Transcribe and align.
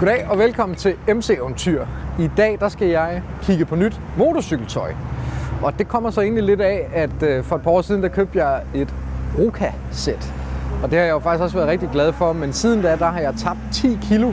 Goddag 0.00 0.26
og 0.28 0.38
velkommen 0.38 0.76
til 0.76 0.94
MC 1.14 1.30
Eventyr. 1.30 1.86
I 2.18 2.30
dag 2.36 2.56
der 2.60 2.68
skal 2.68 2.88
jeg 2.88 3.22
kigge 3.42 3.64
på 3.64 3.76
nyt 3.76 4.00
motorcykeltøj. 4.18 4.92
Og 5.62 5.78
det 5.78 5.88
kommer 5.88 6.10
så 6.10 6.20
egentlig 6.20 6.44
lidt 6.44 6.60
af, 6.60 6.88
at 6.92 7.22
øh, 7.22 7.44
for 7.44 7.56
et 7.56 7.62
par 7.62 7.70
år 7.70 7.82
siden 7.82 8.02
der 8.02 8.08
købte 8.08 8.44
jeg 8.44 8.62
et 8.74 8.94
Roka-sæt. 9.38 10.32
Og 10.82 10.90
det 10.90 10.98
har 10.98 11.04
jeg 11.04 11.12
jo 11.12 11.18
faktisk 11.18 11.42
også 11.42 11.56
været 11.56 11.68
rigtig 11.68 11.88
glad 11.92 12.12
for, 12.12 12.32
men 12.32 12.52
siden 12.52 12.82
da 12.82 12.96
der 12.96 13.06
har 13.06 13.20
jeg 13.20 13.34
tabt 13.36 13.58
10 13.72 13.98
kilo. 14.02 14.32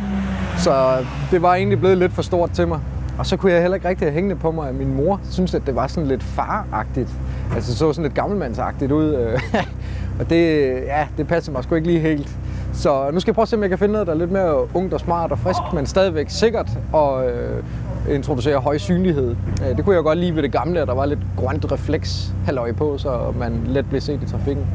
Så 0.58 1.05
det 1.32 1.41
var 1.41 1.55
egentlig 1.55 1.80
blevet 1.80 1.98
lidt 1.98 2.13
for 2.13 2.22
stort 2.22 2.52
til 2.52 2.68
mig. 2.68 2.80
Og 3.20 3.26
så 3.26 3.38
kunne 3.38 3.52
jeg 3.52 3.62
heller 3.62 3.76
ikke 3.76 3.90
rigtig 3.90 4.05
have 4.05 4.13
hængende 4.13 4.36
på 4.36 4.52
mig, 4.52 4.70
at 4.70 4.76
min 4.76 4.95
mor 4.95 5.22
synes, 5.31 5.54
at 5.54 5.62
det 5.66 5.76
var 5.76 5.88
sådan 5.88 6.08
lidt 6.08 6.23
faragtigt. 6.23 7.09
Altså 7.55 7.77
så 7.77 7.94
sådan 7.94 8.04
lidt 8.04 8.16
gammelmandsagtigt 8.16 8.91
ud. 8.91 9.16
Øh. 9.16 9.40
og 10.20 10.30
det, 10.30 10.70
ja, 10.86 11.08
det 11.18 11.27
passede 11.27 11.54
mig 11.54 11.63
sgu 11.63 11.76
ikke 11.76 11.88
lige 11.88 11.99
helt. 11.99 12.38
Så 12.77 13.12
nu 13.12 13.20
skal 13.20 13.30
jeg 13.31 13.36
prøve 13.36 13.44
at 13.44 13.49
se, 13.49 13.55
om 13.55 13.62
jeg 13.62 13.70
kan 13.70 13.77
finde 13.80 13.91
noget, 13.91 14.08
der 14.08 14.13
er 14.13 14.17
lidt 14.17 14.31
mere 14.31 14.76
ungt 14.76 14.94
og 14.94 14.99
smart 14.99 15.31
og 15.31 15.40
frisk, 15.40 15.59
men 15.73 15.86
stadigvæk 15.86 16.30
sikkert 16.30 16.70
og 16.94 17.30
øh, 17.30 17.63
introducere 18.09 18.59
høj 18.59 18.77
synlighed. 18.77 19.36
Øh, 19.70 19.77
Det 19.77 19.86
kunne 19.86 19.95
jeg 19.95 20.03
godt 20.03 20.17
lide 20.20 20.36
ved 20.36 20.44
det 20.44 20.52
gamle, 20.52 20.80
at 20.81 20.88
der 20.88 20.94
var 20.94 21.05
lidt 21.05 21.20
grønt 21.38 21.72
refleks 21.72 22.34
halløj 22.45 22.72
på, 22.72 22.98
så 22.98 23.34
man 23.40 23.62
let 23.67 23.90
blev 23.90 24.02
set 24.02 24.23
i 24.23 24.26
trafikken. 24.31 24.67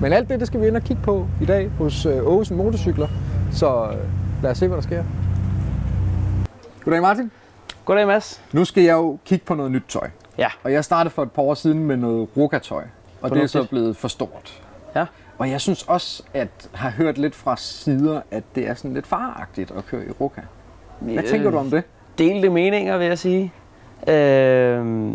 Men 0.00 0.12
alt 0.12 0.28
det, 0.28 0.38
det 0.40 0.46
skal 0.46 0.60
vi 0.60 0.66
ind 0.66 0.76
og 0.76 0.82
kigge 0.82 1.02
på 1.02 1.26
i 1.40 1.44
dag 1.44 1.70
hos 1.78 2.06
øh, 2.06 2.16
Aarhusen 2.16 2.56
Motorcykler. 2.56 3.08
Så 3.52 3.84
øh, 3.92 3.96
lad 4.42 4.50
os 4.50 4.58
se, 4.58 4.66
hvad 4.66 4.76
der 4.76 4.82
sker. 4.82 5.04
Goddag 6.84 7.02
Martin. 7.02 7.30
Goddag, 7.84 8.06
Mads. 8.06 8.40
Nu 8.52 8.64
skal 8.64 8.82
jeg 8.82 8.92
jo 8.92 9.18
kigge 9.24 9.44
på 9.44 9.54
noget 9.54 9.72
nyt 9.72 9.82
tøj. 9.88 10.08
Ja. 10.38 10.48
Og 10.64 10.72
jeg 10.72 10.84
startede 10.84 11.14
for 11.14 11.22
et 11.22 11.30
par 11.32 11.42
år 11.42 11.54
siden 11.54 11.84
med 11.84 11.96
noget 11.96 12.28
Roka-tøj. 12.36 12.82
Og 13.22 13.30
det 13.30 13.42
er 13.42 13.46
så 13.46 13.52
Fornuftigt. 13.52 13.70
blevet 13.70 13.96
for 13.96 14.08
stort. 14.08 14.62
Ja. 14.96 15.04
Og 15.40 15.50
jeg 15.50 15.60
synes 15.60 15.82
også, 15.82 16.22
at 16.34 16.70
har 16.74 16.90
hørt 16.90 17.18
lidt 17.18 17.34
fra 17.34 17.56
sider, 17.56 18.20
at 18.30 18.44
det 18.54 18.68
er 18.68 18.74
sådan 18.74 18.94
lidt 18.94 19.06
faragtigt 19.06 19.70
at 19.70 19.86
køre 19.86 20.06
i 20.06 20.10
Roka. 20.20 20.40
Hvad 20.98 21.22
tænker 21.22 21.50
du 21.50 21.56
om 21.58 21.70
det? 21.70 21.82
Delte 22.18 22.50
meninger, 22.50 22.98
vil 22.98 23.06
jeg 23.06 23.18
sige. 23.18 23.52
Øh, 24.08 25.12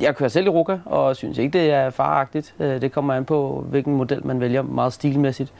jeg 0.00 0.16
kører 0.16 0.28
selv 0.28 0.46
i 0.46 0.48
Ruka, 0.48 0.78
og 0.84 1.16
synes 1.16 1.38
ikke, 1.38 1.58
det 1.58 1.70
er 1.70 1.90
faragtigt. 1.90 2.54
Øh, 2.60 2.80
Det 2.80 2.92
kommer 2.92 3.14
an 3.14 3.24
på, 3.24 3.64
hvilken 3.68 3.94
model 3.96 4.26
man 4.26 4.40
vælger, 4.40 4.62
meget 4.62 4.92
stilmæssigt. 4.92 5.52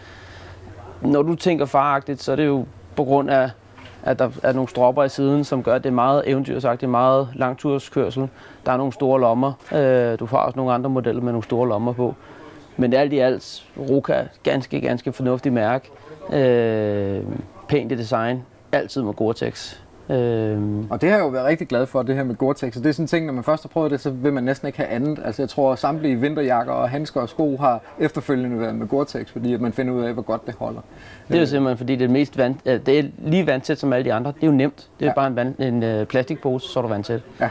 Når 1.01 1.23
du 1.23 1.35
tænker 1.35 1.65
faragtigt, 1.67 2.23
så 2.23 2.33
er 2.33 2.37
det 2.37 2.47
jo 2.47 2.65
på 2.97 3.05
grund 3.05 3.31
af, 3.31 3.51
at 4.03 4.19
der 4.19 4.31
er 4.43 4.53
nogle 4.53 4.69
stropper 4.69 5.05
i 5.05 5.09
siden, 5.09 5.45
som 5.45 5.63
gør, 5.63 5.75
at 5.75 5.85
det 5.85 5.91
er 5.91 5.95
meget 5.95 6.23
eventyrsagtigt, 6.27 6.91
meget 6.91 7.29
langturskørsel. 7.35 8.29
Der 8.67 8.73
er 8.73 8.77
nogle 8.77 8.93
store 8.93 9.21
lommer. 9.21 9.53
Øh, 9.75 10.19
Du 10.19 10.27
får 10.27 10.39
også 10.39 10.57
nogle 10.57 10.73
andre 10.73 10.91
modeller 10.91 11.23
med 11.23 11.33
nogle 11.33 11.45
store 11.45 11.69
lommer 11.69 11.93
på. 11.93 12.15
Men 12.77 12.93
alt 12.93 13.13
i 13.13 13.19
alt, 13.19 13.65
Ruka, 13.79 14.23
ganske, 14.43 14.81
ganske 14.81 15.13
fornuftig 15.13 15.53
mærke. 15.53 15.91
Øh, 16.33 17.23
pænt 17.69 17.93
i 17.93 17.95
design. 17.95 18.43
Altid 18.73 19.03
med 19.03 19.13
Gore-Tex. 19.15 19.77
Øh, 20.11 20.59
Og 20.91 21.01
det 21.01 21.09
har 21.11 21.17
jeg 21.17 21.25
jo 21.25 21.29
været 21.29 21.47
rigtig 21.47 21.69
glad 21.69 21.87
for, 21.87 22.03
det 22.03 22.15
her 22.15 22.25
med 22.25 22.35
Gore-Tex. 22.35 22.77
Og 22.77 22.85
det 22.85 22.87
er 22.87 22.93
sådan 22.93 23.03
en 23.05 23.07
ting, 23.07 23.27
når 23.27 23.33
man 23.33 23.45
først 23.45 23.63
har 23.63 23.69
prøvet 23.69 23.91
det, 23.91 24.01
så 24.01 24.11
vil 24.11 24.33
man 24.33 24.45
næsten 24.45 24.67
ikke 24.67 24.79
have 24.79 24.89
andet. 24.89 25.19
Altså 25.25 25.43
jeg 25.43 25.49
tror, 25.49 25.73
at 25.73 25.79
samtlige 25.79 26.17
vinterjakker 26.21 26.73
og 26.73 26.91
handsker 26.91 27.21
og 27.21 27.29
sko 27.29 27.57
har 27.57 27.81
efterfølgende 28.01 28.61
været 28.61 28.75
med 28.75 28.87
Gore-Tex, 28.87 29.33
fordi 29.33 29.55
at 29.55 29.61
man 29.61 29.73
finder 29.73 29.95
ud 29.95 30.03
af, 30.03 30.13
hvor 30.13 30.23
godt 30.23 30.47
det 30.47 30.55
holder. 30.59 30.81
det 31.29 31.37
er 31.37 31.41
jo 31.41 31.47
simpelthen 31.47 31.79
fordi, 31.79 31.97
det 31.97 32.05
er, 32.05 32.09
mest 32.09 32.39
vand, 32.39 32.55
øh, 32.67 32.81
det 32.87 32.99
er 32.99 33.05
lige 33.19 33.47
vandtæt 33.47 33.79
som 33.79 33.93
alle 33.93 34.05
de 34.05 34.13
andre. 34.13 34.33
Det 34.37 34.43
er 34.43 34.47
jo 34.47 34.53
nemt. 34.53 34.89
Det 35.01 35.05
er 35.07 35.11
ja. 35.11 35.15
bare 35.15 35.27
en, 35.27 35.37
vand, 35.37 35.59
en 35.59 35.83
øh, 35.83 36.07
plastikpose, 36.07 36.69
så 36.69 36.79
er 36.81 36.83
du 36.83 36.89
vandtæt. 36.89 37.21
Ja. 37.41 37.49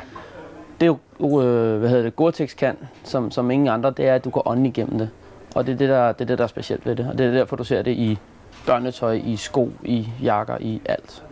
Det 0.82 0.88
er 0.88 0.96
jo, 1.22 1.42
øh, 1.42 1.80
hvad 1.80 1.90
hedder 1.90 2.04
det, 2.04 2.16
Gore-Tex 2.16 2.56
kan, 2.56 2.78
som, 3.04 3.32
som 3.32 3.52
ingen 3.52 3.68
andre, 3.68 3.94
det 3.98 4.08
er, 4.08 4.16
at 4.16 4.24
du 4.24 4.30
kan 4.30 4.42
ånde 4.46 4.68
igennem 4.70 4.98
det. 4.98 5.10
Og 5.56 5.66
det 5.68 5.74
er 5.74 5.78
det, 5.78 5.90
der, 5.90 6.12
det 6.12 6.22
er 6.22 6.26
det, 6.26 6.38
der 6.38 6.44
er 6.44 6.48
specielt 6.48 6.86
ved 6.86 6.96
det. 6.96 7.08
Og 7.12 7.18
det 7.18 7.26
er 7.26 7.32
derfor, 7.32 7.56
du 7.56 7.64
ser 7.64 7.82
det 7.82 7.92
i 7.92 8.18
børnetøj, 8.66 9.14
i 9.26 9.36
sko, 9.36 9.72
i 9.84 10.10
jakker, 10.24 10.58
i 10.60 10.82
alt. 10.86 11.24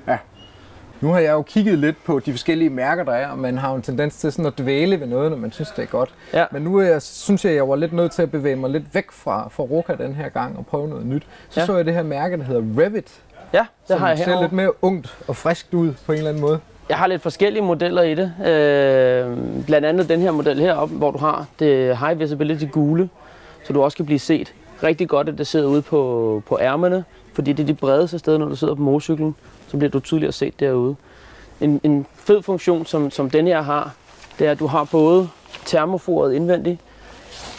Nu 1.01 1.11
har 1.11 1.19
jeg 1.19 1.31
jo 1.31 1.41
kigget 1.41 1.77
lidt 1.77 2.03
på 2.05 2.19
de 2.19 2.31
forskellige 2.31 2.69
mærker, 2.69 3.03
der 3.03 3.11
er, 3.11 3.27
og 3.27 3.39
man 3.39 3.57
har 3.57 3.69
jo 3.69 3.75
en 3.75 3.81
tendens 3.81 4.17
til 4.17 4.31
sådan 4.31 4.45
at 4.45 4.57
dvæle 4.57 4.99
ved 4.99 5.07
noget, 5.07 5.31
når 5.31 5.37
man 5.37 5.51
synes, 5.51 5.69
det 5.69 5.83
er 5.83 5.87
godt. 5.87 6.09
Ja. 6.33 6.45
Men 6.51 6.61
nu 6.61 6.81
jeg, 6.81 7.01
synes 7.01 7.45
jeg, 7.45 7.55
jeg 7.55 7.69
var 7.69 7.75
lidt 7.75 7.93
nødt 7.93 8.11
til 8.11 8.21
at 8.21 8.31
bevæge 8.31 8.55
mig 8.55 8.69
lidt 8.69 8.95
væk 8.95 9.11
fra, 9.11 9.49
fra 9.51 9.63
Roka 9.63 9.93
den 9.95 10.15
her 10.15 10.29
gang 10.29 10.57
og 10.57 10.65
prøve 10.65 10.87
noget 10.87 11.05
nyt. 11.05 11.23
Så 11.49 11.59
ja. 11.59 11.61
Ja. 11.61 11.65
så 11.65 11.75
jeg 11.75 11.85
det 11.85 11.93
her 11.93 12.03
mærke, 12.03 12.37
der 12.37 12.43
hedder 12.43 12.61
Revit, 12.83 13.21
Ja, 13.53 13.65
det 13.87 13.99
har 13.99 14.07
jeg 14.09 14.17
ser 14.17 14.25
herovre. 14.25 14.43
lidt 14.43 14.51
mere 14.53 14.83
ungt 14.83 15.17
og 15.27 15.35
friskt 15.35 15.73
ud 15.73 15.93
på 16.05 16.11
en 16.11 16.17
eller 16.17 16.29
anden 16.29 16.41
måde. 16.41 16.59
Jeg 16.89 16.97
har 16.97 17.07
lidt 17.07 17.21
forskellige 17.21 17.63
modeller 17.63 18.01
i 18.01 18.15
det. 18.15 18.33
Øh, 18.39 19.37
blandt 19.65 19.87
andet 19.87 20.09
den 20.09 20.19
her 20.19 20.31
model 20.31 20.59
heroppe, 20.59 20.95
hvor 20.95 21.11
du 21.11 21.17
har 21.17 21.45
det 21.59 21.97
high 21.97 22.19
visibility 22.19 22.65
gule, 22.71 23.09
så 23.63 23.73
du 23.73 23.83
også 23.83 23.97
kan 23.97 24.05
blive 24.05 24.19
set. 24.19 24.53
Rigtig 24.83 25.09
godt, 25.09 25.29
at 25.29 25.37
det 25.37 25.47
sidder 25.47 25.67
ude 25.67 25.81
på, 25.81 26.43
på 26.47 26.59
ærmerne, 26.61 27.03
fordi 27.33 27.53
det 27.53 27.63
er 27.63 27.67
de 27.67 27.73
bredeste 27.73 28.19
steder, 28.19 28.37
når 28.37 28.45
du 28.45 28.55
sidder 28.55 28.75
på 28.75 28.81
motorcyklen, 28.81 29.35
så 29.67 29.77
bliver 29.77 29.91
du 29.91 29.99
tydeligere 29.99 30.31
set 30.31 30.59
derude. 30.59 30.95
En, 31.61 31.81
en 31.83 32.05
fed 32.15 32.41
funktion, 32.41 32.85
som, 32.85 33.11
som 33.11 33.29
den 33.29 33.47
her 33.47 33.61
har, 33.61 33.93
det 34.39 34.47
er, 34.47 34.51
at 34.51 34.59
du 34.59 34.67
har 34.67 34.83
både 34.83 35.29
termoforet 35.65 36.33
indvendigt, 36.33 36.79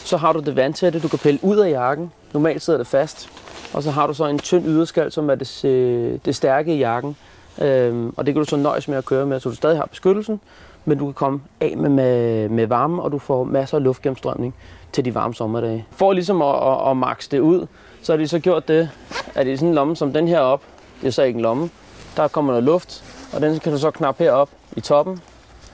så 0.04 0.16
har 0.16 0.32
du 0.32 0.40
det 0.40 0.56
vandtætte, 0.56 1.00
du 1.00 1.08
kan 1.08 1.18
pille 1.18 1.40
ud 1.42 1.56
af 1.56 1.70
jakken. 1.70 2.12
Normalt 2.32 2.62
sidder 2.62 2.78
det 2.78 2.86
fast. 2.86 3.28
Og 3.72 3.82
så 3.82 3.90
har 3.90 4.06
du 4.06 4.14
så 4.14 4.26
en 4.26 4.38
tynd 4.38 4.66
yderskal, 4.66 5.12
som 5.12 5.30
er 5.30 5.34
det, 5.34 5.64
øh, 5.64 6.18
det 6.24 6.36
stærke 6.36 6.74
i 6.74 6.78
jakken. 6.78 7.16
Øhm, 7.58 8.14
og 8.16 8.26
det 8.26 8.34
kan 8.34 8.42
du 8.42 8.48
så 8.48 8.56
nøjes 8.56 8.88
med 8.88 8.98
at 8.98 9.04
køre 9.04 9.26
med, 9.26 9.40
så 9.40 9.48
du 9.48 9.54
stadig 9.54 9.76
har 9.76 9.86
beskyttelsen, 9.86 10.40
men 10.84 10.98
du 10.98 11.04
kan 11.04 11.14
komme 11.14 11.40
af 11.60 11.76
med, 11.76 11.88
med, 11.90 12.48
med 12.48 12.66
varme, 12.66 13.02
og 13.02 13.12
du 13.12 13.18
får 13.18 13.44
masser 13.44 13.76
af 13.76 13.82
luftgennemstrømning 13.84 14.54
til 14.92 15.04
de 15.04 15.14
varme 15.14 15.34
sommerdage. 15.34 15.86
For 15.90 16.12
ligesom 16.12 16.42
at, 16.42 16.54
at, 16.54 16.90
at 16.90 16.96
max 16.96 17.28
det 17.28 17.38
ud, 17.38 17.66
så 18.02 18.12
har 18.12 18.16
de 18.16 18.28
så 18.28 18.38
gjort 18.38 18.68
det, 18.68 18.90
at 19.34 19.46
det 19.46 19.52
er 19.52 19.56
sådan 19.56 19.68
en 19.68 19.74
lomme 19.74 19.96
som 19.96 20.12
den 20.12 20.28
her 20.28 20.38
op, 20.40 20.62
det 21.00 21.06
er 21.06 21.10
så 21.10 21.22
ikke 21.22 21.36
en 21.36 21.42
lomme, 21.42 21.70
der 22.16 22.28
kommer 22.28 22.52
noget 22.52 22.64
luft, 22.64 23.04
og 23.34 23.40
den 23.40 23.58
kan 23.58 23.72
du 23.72 23.78
så 23.78 23.90
knappe 23.90 24.24
herop 24.24 24.50
i 24.76 24.80
toppen, 24.80 25.20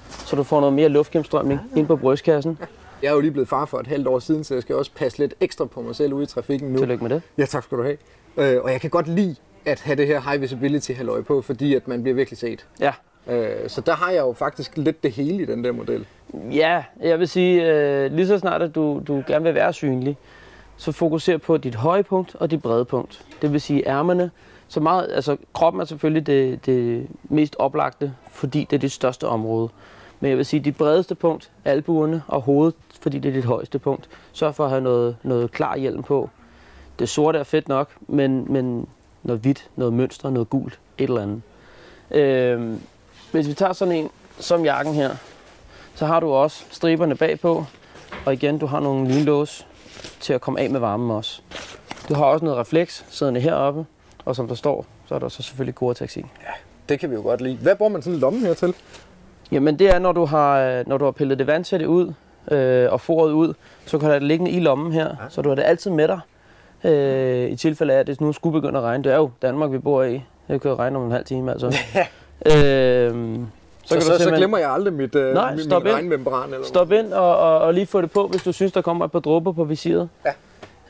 så 0.09 0.37
du 0.37 0.43
får 0.43 0.61
noget 0.61 0.73
mere 0.73 0.89
luftgennemstrømning 0.89 1.61
ind 1.77 1.87
på 1.87 1.97
brystkassen. 1.97 2.59
Jeg 3.03 3.09
er 3.09 3.13
jo 3.13 3.21
lige 3.21 3.31
blevet 3.31 3.49
far 3.49 3.65
for 3.65 3.79
et 3.79 3.87
halvt 3.87 4.07
år 4.07 4.19
siden, 4.19 4.45
så 4.45 4.55
jeg 4.55 4.63
skal 4.63 4.77
også 4.77 4.91
passe 4.97 5.19
lidt 5.19 5.35
ekstra 5.41 5.65
på 5.65 5.81
mig 5.81 5.97
selv 5.97 6.13
ude 6.13 6.23
i 6.23 6.27
trafikken 6.27 6.69
nu. 6.73 6.79
Tillykke 6.79 7.05
med 7.05 7.11
det. 7.11 7.23
Ja, 7.39 7.45
tak 7.45 7.65
skal 7.65 7.79
du 7.79 7.83
have. 7.83 7.97
Øh, 8.37 8.63
og 8.63 8.73
jeg 8.73 8.81
kan 8.81 8.91
godt 8.91 9.09
lide 9.09 9.37
at 9.67 9.81
have 9.81 9.97
det 9.97 10.07
her 10.07 10.21
high 10.21 10.41
visibility 10.41 10.93
halløj 10.93 11.23
på, 11.23 11.43
fordi 11.43 11.75
at 11.75 11.89
man 11.89 12.03
bliver 12.03 12.15
virkelig 12.15 12.39
set. 12.39 12.67
Ja, 12.81 12.93
Øh, 13.29 13.69
så 13.69 13.81
der 13.81 13.95
har 13.95 14.11
jeg 14.11 14.21
jo 14.21 14.33
faktisk 14.33 14.77
lidt 14.77 15.03
det 15.03 15.13
hele 15.13 15.43
i 15.43 15.47
den 15.47 15.65
der 15.65 15.73
model. 15.73 16.07
Ja, 16.51 16.85
jeg 17.03 17.19
vil 17.19 17.29
sige, 17.29 17.73
øh, 17.73 18.13
lige 18.13 18.27
så 18.27 18.39
snart 18.39 18.63
at 18.63 18.75
du, 18.75 19.03
du 19.07 19.23
gerne 19.27 19.45
vil 19.45 19.55
være 19.55 19.73
synlig, 19.73 20.17
så 20.77 20.93
fokuser 20.93 21.39
på 21.39 21.57
dit 21.57 21.75
høje 21.75 22.03
punkt 22.03 22.35
og 22.35 22.51
dit 22.51 22.63
brede 22.63 22.85
punkt. 22.85 23.25
Det 23.43 23.53
vil 23.53 23.61
sige 23.61 23.89
ærmerne. 23.89 24.31
Så 24.69 24.81
meget, 24.81 25.09
altså 25.13 25.37
kroppen 25.53 25.81
er 25.81 25.85
selvfølgelig 25.85 26.27
det, 26.27 26.67
det 26.67 27.07
mest 27.25 27.57
oplagte, 27.59 28.13
fordi 28.31 28.67
det 28.71 28.77
er 28.77 28.81
dit 28.81 28.93
største 28.93 29.29
område. 29.29 29.69
Men 30.21 30.29
jeg 30.29 30.37
vil 30.37 30.47
sige, 30.47 30.61
dit 30.61 30.77
bredeste 30.77 31.15
punkt, 31.15 31.51
albuerne 31.65 32.23
og 32.29 32.41
hovedet, 32.41 32.75
fordi 33.01 33.19
det 33.19 33.29
er 33.29 33.33
dit 33.33 33.45
højeste 33.45 33.79
punkt. 33.79 34.09
Sørg 34.33 34.55
for 34.55 34.65
at 34.65 34.71
have 34.71 34.83
noget, 34.83 35.17
noget 35.23 35.51
klar 35.51 35.77
hjelm 35.77 36.03
på. 36.03 36.31
Det 36.99 37.09
sorte 37.09 37.39
er 37.39 37.45
fedt 37.45 37.69
nok, 37.69 37.91
men, 38.09 38.53
men 38.53 38.89
noget 39.27 39.43
hvidt, 39.43 39.69
noget 39.77 39.93
mønster, 39.93 40.31
noget 40.31 40.51
gult, 40.51 40.79
et 40.99 41.09
eller 41.09 41.23
andet. 41.23 41.43
Øh, 42.11 42.77
hvis 43.33 43.49
vi 43.49 43.53
tager 43.53 43.73
sådan 43.73 43.95
en 43.95 44.11
som 44.39 44.65
jakken 44.65 44.95
her, 44.95 45.11
så 45.95 46.07
har 46.07 46.21
du 46.21 46.33
også 46.33 46.65
striberne 46.71 47.15
bagpå, 47.15 47.65
og 48.27 48.33
igen, 48.33 48.59
du 48.59 48.67
har 48.67 48.81
nogle 48.81 49.09
lynlås 49.09 49.67
til 50.21 50.33
at 50.33 50.41
komme 50.41 50.61
af 50.61 50.71
med 50.71 50.81
varmen 50.81 51.11
også. 51.11 51.41
Du 52.09 52.15
har 52.15 52.25
også 52.25 52.45
noget 52.45 52.61
refleks 52.61 53.05
siddende 53.09 53.41
heroppe, 53.41 53.87
og 54.25 54.37
som 54.37 54.49
der 54.49 54.55
står, 54.55 54.87
så 55.09 55.15
er 55.15 55.19
der 55.19 55.29
så 55.29 55.43
selvfølgelig 55.43 55.75
Gore-Tex 55.83 56.17
i. 56.17 56.25
Det 56.89 57.01
kan 57.01 57.11
vi 57.11 57.15
jo 57.15 57.23
godt 57.23 57.41
lide. 57.41 57.57
Hvad 57.57 57.77
bruger 57.77 57.93
man 57.93 58.03
sådan 58.03 58.15
en 58.15 58.21
lomme 58.21 58.39
her 58.39 58.55
til? 58.55 58.75
Jamen 59.53 59.79
det 59.79 59.95
er, 59.95 59.99
når 59.99 60.13
du 60.13 60.25
har, 60.25 60.59
øh, 60.61 60.89
når 60.89 60.99
du 60.99 61.05
har 61.05 61.13
pillet 61.13 61.39
det 61.39 61.47
vandtætte 61.47 61.89
ud 61.89 62.13
øh, 62.51 62.93
og 62.93 63.01
foret 63.01 63.33
ud, 63.33 63.55
så 63.87 63.99
kan 63.99 64.11
det 64.11 64.23
liggende 64.23 64.51
i 64.51 64.61
lommen 64.61 64.93
her, 64.93 65.05
ja. 65.05 65.29
så 65.29 65.43
du 65.43 65.49
har 65.49 65.57
det 65.57 65.63
altid 65.63 65.91
med 65.91 66.09
dig. 66.09 66.21
Øh, 66.85 67.51
I 67.51 67.57
tilfælde 67.57 67.95
af, 67.95 67.99
at 68.01 68.07
det 68.07 68.21
nu 68.21 68.33
skulle 68.33 68.61
begynde 68.61 68.79
at 68.79 68.85
regne. 68.85 69.05
Det 69.05 69.13
er 69.13 69.17
jo 69.17 69.31
Danmark, 69.43 69.73
vi 69.73 69.79
bor 69.79 70.03
i. 70.03 70.23
Det 70.49 70.61
kan 70.61 70.71
jo 70.71 70.77
regne 70.77 70.99
om 70.99 71.05
en 71.05 71.11
halv 71.13 71.25
time, 71.25 71.51
altså. 71.53 71.67
øh, 72.47 72.53
Så, 72.53 72.55
så, 72.55 72.55
kan 72.55 73.15
så, 73.89 73.95
du 73.95 74.01
så 74.01 74.07
simpelthen- 74.07 74.35
glemmer 74.35 74.59
jeg 74.59 74.71
aldrig 74.71 74.93
mit, 74.95 75.15
øh, 75.15 75.35
Nej, 75.35 75.55
min, 75.55 75.65
stop 75.65 75.87
ind. 75.87 75.95
regnmembran. 75.95 76.53
Eller 76.53 76.67
Stop 76.67 76.93
ind 76.93 77.13
og, 77.13 77.37
og, 77.39 77.59
og 77.59 77.75
lige 77.75 77.87
få 77.87 78.01
det 78.01 78.11
på, 78.11 78.27
hvis 78.27 78.43
du 78.43 78.53
synes, 78.53 78.73
der 78.73 78.81
kommer 78.83 79.05
et 79.05 79.13
par 79.13 79.19
dråber 79.21 79.53
på 79.53 79.65
visiret. 79.65 80.09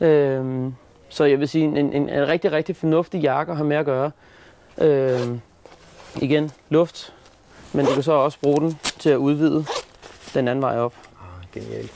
Ja. 0.01 0.07
Øhm, 0.07 0.73
så 1.09 1.23
jeg 1.23 1.39
vil 1.39 1.47
sige, 1.47 1.65
en, 1.65 1.77
en, 1.77 1.93
en 2.09 2.27
rigtig, 2.27 2.51
rigtig 2.51 2.75
fornuftig 2.75 3.21
jakke 3.21 3.55
have 3.55 3.67
med 3.67 3.77
at 3.77 3.85
gøre. 3.85 4.11
Øhm, 4.77 5.41
igen, 6.21 6.51
luft, 6.69 7.13
men 7.73 7.85
du 7.85 7.93
kan 7.93 8.03
så 8.03 8.11
også 8.11 8.37
bruge 8.41 8.61
den 8.61 8.79
til 8.99 9.09
at 9.09 9.17
udvide 9.17 9.65
den 10.33 10.47
anden 10.47 10.61
vej 10.61 10.77
op. 10.79 10.93
Ah, 11.21 11.61
genialt. 11.61 11.91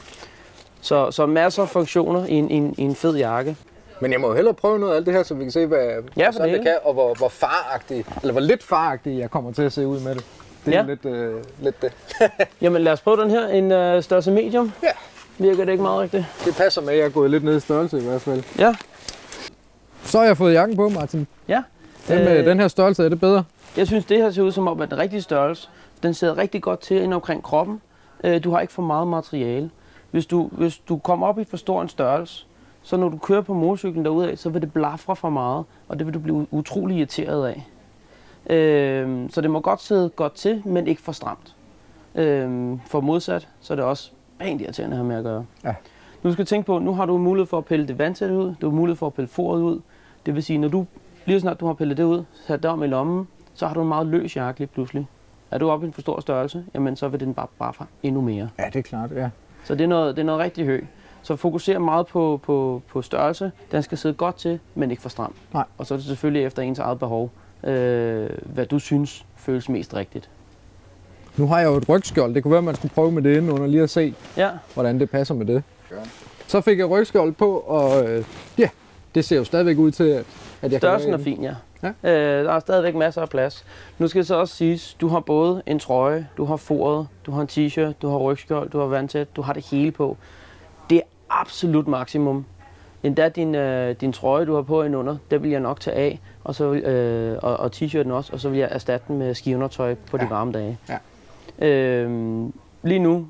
Så, 0.81 1.11
så 1.11 1.25
masser 1.25 1.61
af 1.63 1.69
funktioner 1.69 2.25
i 2.25 2.31
en, 2.33 2.51
i 2.51 2.55
en, 2.55 2.75
i 2.77 2.81
en 2.81 2.95
fed 2.95 3.15
jakke. 3.17 3.57
Men 4.01 4.11
jeg 4.11 4.21
må 4.21 4.27
jo 4.27 4.33
hellere 4.33 4.53
prøve 4.53 4.79
noget 4.79 4.93
af 4.93 4.97
alt 4.97 5.05
det 5.05 5.13
her, 5.13 5.23
så 5.23 5.33
vi 5.33 5.43
kan 5.43 5.51
se, 5.51 5.65
hvad 5.65 5.79
Ja, 6.17 6.31
sådan 6.31 6.49
det 6.49 6.57
det. 6.57 6.65
kan, 6.65 6.75
og 6.83 6.93
hvor, 6.93 7.13
hvor 7.13 7.29
faragtig, 7.29 8.05
eller 8.21 8.31
hvor 8.31 8.41
lidt 8.41 8.63
faragtig 8.63 9.19
jeg 9.19 9.31
kommer 9.31 9.51
til 9.53 9.61
at 9.61 9.73
se 9.73 9.87
ud 9.87 9.99
med 9.99 10.15
det. 10.15 10.25
Det 10.65 10.73
er 10.75 10.79
ja. 10.79 10.85
lidt, 10.85 11.05
øh, 11.05 11.43
lidt 11.61 11.81
det. 11.81 11.93
Jamen 12.61 12.81
lad 12.81 12.91
os 12.91 13.01
prøve 13.01 13.17
den 13.21 13.29
her, 13.29 13.47
en 13.47 13.71
øh, 13.71 14.03
størrelse 14.03 14.31
medium. 14.31 14.71
Ja. 14.83 14.89
Virker 15.37 15.65
det 15.65 15.71
ikke 15.71 15.81
meget 15.83 15.99
rigtigt? 16.01 16.25
Det 16.45 16.55
passer 16.55 16.81
med, 16.81 16.89
at 16.89 16.97
jeg 16.99 17.05
er 17.05 17.09
gået 17.09 17.31
lidt 17.31 17.43
ned 17.43 17.57
i 17.57 17.59
størrelse 17.59 17.97
i 17.99 18.03
hvert 18.03 18.21
fald. 18.21 18.43
Ja. 18.59 18.75
Så 20.03 20.17
har 20.17 20.25
jeg 20.25 20.37
fået 20.37 20.53
jakken 20.53 20.75
på, 20.77 20.89
Martin. 20.89 21.27
Ja. 21.47 21.63
Den, 22.07 22.17
med, 22.23 22.37
Øh. 22.39 22.45
den 22.45 22.59
her 22.59 22.67
størrelse, 22.67 23.05
er 23.05 23.09
det 23.09 23.19
bedre? 23.19 23.43
Jeg 23.77 23.87
synes, 23.87 24.05
det 24.05 24.17
her 24.17 24.31
ser 24.31 24.41
ud 24.41 24.51
som 24.51 24.67
om, 24.67 24.81
at 24.81 24.89
den 24.91 24.97
rigtige 24.99 25.21
størrelse, 25.21 25.69
den 26.03 26.13
sidder 26.13 26.37
rigtig 26.37 26.61
godt 26.61 26.79
til 26.79 27.01
ind 27.01 27.13
omkring 27.13 27.43
kroppen. 27.43 27.81
Øh, 28.23 28.43
du 28.43 28.51
har 28.51 28.59
ikke 28.61 28.73
for 28.73 28.81
meget 28.81 29.07
materiale. 29.07 29.69
Hvis 30.11 30.25
du, 30.25 30.49
hvis 30.51 30.77
du 30.77 30.97
kommer 30.97 31.27
op 31.27 31.39
i 31.39 31.43
for 31.43 31.57
stor 31.57 31.81
en 31.81 31.89
størrelse, 31.89 32.45
så 32.83 32.97
når 32.97 33.09
du 33.09 33.17
kører 33.17 33.41
på 33.41 33.53
motorcyklen 33.53 34.05
derudad, 34.05 34.35
så 34.35 34.49
vil 34.49 34.61
det 34.61 34.73
blafre 34.73 35.15
for 35.15 35.29
meget, 35.29 35.65
og 35.89 35.99
det 35.99 36.07
vil 36.07 36.13
du 36.13 36.19
blive 36.19 36.47
utrolig 36.51 36.97
irriteret 36.97 37.47
af. 37.47 37.67
Øh, 38.55 39.29
så 39.29 39.41
det 39.41 39.51
må 39.51 39.59
godt 39.59 39.81
sidde 39.81 40.09
godt 40.09 40.33
til, 40.33 40.61
men 40.65 40.87
ikke 40.87 41.01
for 41.01 41.11
stramt. 41.11 41.55
Øh, 42.15 42.77
for 42.87 43.01
modsat, 43.01 43.47
så 43.61 43.73
er 43.73 43.75
det 43.75 43.85
også 43.85 44.11
pænt 44.39 44.61
irriterende 44.61 44.93
at 44.93 44.97
have 44.97 45.07
med 45.07 45.15
at 45.17 45.23
gøre. 45.23 45.45
Ja. 45.63 45.73
Nu 46.23 46.31
skal 46.31 46.45
tænke 46.45 46.65
på, 46.65 46.79
nu 46.79 46.93
har 46.93 47.05
du 47.05 47.17
mulighed 47.17 47.47
for 47.47 47.57
at 47.57 47.65
pille 47.65 47.87
det 47.87 47.99
vandsætte 47.99 48.37
ud, 48.37 48.55
du 48.61 48.69
har 48.69 48.75
mulighed 48.75 48.97
for 48.97 49.07
at 49.07 49.13
pille 49.13 49.27
foret 49.27 49.61
ud. 49.61 49.79
Det 50.25 50.35
vil 50.35 50.43
sige, 50.43 50.57
når 50.57 50.67
du 50.67 50.85
lige 51.25 51.39
snart 51.39 51.59
du 51.59 51.65
har 51.65 51.73
pillet 51.73 51.97
det 51.97 52.03
ud, 52.03 52.23
sat 52.47 52.63
det 52.63 52.71
om 52.71 52.83
i 52.83 52.87
lommen, 52.87 53.27
så 53.53 53.67
har 53.67 53.73
du 53.73 53.81
en 53.81 53.87
meget 53.87 54.07
løs 54.07 54.35
jakke 54.35 54.59
lige 54.59 54.67
pludselig. 54.67 55.07
Er 55.51 55.57
du 55.57 55.69
oppe 55.69 55.85
i 55.85 55.87
en 55.87 55.93
for 55.93 56.01
stor 56.01 56.19
størrelse, 56.19 56.65
jamen 56.73 56.95
så 56.95 57.07
vil 57.07 57.19
den 57.19 57.33
bare 57.33 57.47
bare 57.59 57.73
endnu 58.03 58.21
mere. 58.21 58.49
Ja, 58.59 58.65
det 58.65 58.75
er 58.75 58.81
klart, 58.81 59.11
ja. 59.11 59.29
Så 59.63 59.75
det 59.75 59.83
er 59.83 59.87
noget, 59.87 60.15
det 60.15 60.21
er 60.21 60.25
noget 60.25 60.41
rigtig 60.41 60.65
højt. 60.65 60.83
Så 61.23 61.35
fokuser 61.35 61.79
meget 61.79 62.07
på, 62.07 62.39
på, 62.43 62.81
på 62.89 63.01
størrelse. 63.01 63.51
Den 63.71 63.83
skal 63.83 63.97
sidde 63.97 64.15
godt 64.15 64.35
til, 64.35 64.59
men 64.75 64.91
ikke 64.91 65.01
for 65.01 65.09
stram. 65.09 65.33
Nej. 65.53 65.63
Og 65.77 65.85
så 65.85 65.93
er 65.93 65.97
det 65.97 66.05
selvfølgelig 66.05 66.45
efter 66.45 66.61
ens 66.61 66.79
eget 66.79 66.99
behov, 66.99 67.31
øh, 67.63 68.29
hvad 68.45 68.65
du 68.65 68.79
synes 68.79 69.25
føles 69.35 69.69
mest 69.69 69.93
rigtigt. 69.93 70.29
Nu 71.37 71.47
har 71.47 71.59
jeg 71.59 71.67
jo 71.67 71.75
et 71.75 71.89
rygskjold. 71.89 72.35
Det 72.35 72.43
kunne 72.43 72.51
være, 72.51 72.57
at 72.57 72.63
man 72.63 72.75
skulle 72.75 72.93
prøve 72.93 73.11
med 73.11 73.21
det 73.21 73.37
inden 73.37 73.51
under 73.51 73.67
lige 73.67 73.83
at 73.83 73.89
se, 73.89 74.13
Ja, 74.37 74.49
hvordan 74.73 74.99
det 74.99 75.09
passer 75.09 75.35
med 75.35 75.45
det. 75.45 75.63
Så 76.47 76.61
fik 76.61 76.79
jeg 76.79 76.89
rygskjold 76.89 77.31
på, 77.33 77.57
og 77.57 78.09
øh, 78.09 78.25
ja, 78.57 78.69
det 79.15 79.25
ser 79.25 79.37
jo 79.37 79.43
stadigvæk 79.43 79.77
ud 79.77 79.91
til, 79.91 80.03
at, 80.03 80.25
at 80.61 80.71
jeg 80.71 80.79
størrelsen 80.79 81.13
er 81.13 81.17
kan 81.17 81.23
fin, 81.23 81.43
ja. 81.43 81.55
Ja. 81.83 81.87
Øh, 82.11 82.45
der 82.45 82.51
er 82.51 82.59
stadigvæk 82.59 82.95
masser 82.95 83.21
af 83.21 83.29
plads. 83.29 83.65
Nu 83.99 84.07
skal 84.07 84.19
det 84.19 84.27
så 84.27 84.35
også 84.35 84.55
siges, 84.55 84.93
du 85.01 85.07
har 85.07 85.19
både 85.19 85.61
en 85.65 85.79
trøje, 85.79 86.27
du 86.37 86.45
har 86.45 86.55
foret, 86.55 87.07
du 87.25 87.31
har 87.31 87.41
en 87.41 87.47
t-shirt, 87.51 87.93
du 88.01 88.09
har 88.09 88.17
rygskjold, 88.17 88.69
du 88.69 88.79
har 88.79 88.85
vandtæt, 88.85 89.35
du 89.35 89.41
har 89.41 89.53
det 89.53 89.65
hele 89.65 89.91
på. 89.91 90.17
Absolut 91.31 91.87
maksimum. 91.87 92.45
Endda 93.03 93.29
din, 93.29 93.55
øh, 93.55 93.95
din 94.01 94.13
trøje, 94.13 94.45
du 94.45 94.55
har 94.55 94.61
på 94.61 94.83
indunder, 94.83 95.17
det 95.31 95.43
vil 95.43 95.51
jeg 95.51 95.59
nok 95.59 95.79
tage 95.79 95.95
af, 95.97 96.19
og, 96.43 96.55
så, 96.55 96.73
øh, 96.73 97.37
og, 97.41 97.57
og 97.57 97.71
t-shirten 97.75 98.11
også, 98.11 98.33
og 98.33 98.39
så 98.39 98.49
vil 98.49 98.59
jeg 98.59 98.67
erstatte 98.71 99.05
den 99.07 99.17
med 99.19 99.33
skiundertøj 99.33 99.95
på 100.11 100.17
de 100.17 100.23
Ja. 100.23 100.29
varme 100.29 100.51
dage. 100.51 100.77
Ja. 101.59 101.67
Øh, 101.67 102.09
lige 102.83 102.99
nu, 102.99 103.27